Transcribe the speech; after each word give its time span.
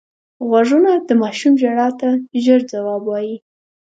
غوږونه 0.47 0.91
د 1.07 1.09
ماشوم 1.21 1.53
ژړا 1.61 1.87
ته 1.99 2.09
ژر 2.43 2.61
ځواب 2.71 3.01
وايي 3.05 3.35